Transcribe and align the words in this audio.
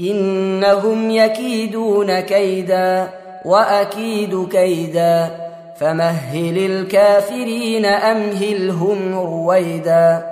إنهم 0.00 1.10
يكيدون 1.10 2.20
كيدا 2.20 3.10
وأكيد 3.44 4.48
كيدا 4.48 5.36
فمهل 5.80 6.58
الكافرين 6.58 7.86
أمهلهم 7.86 9.14
رويدا. 9.14 10.26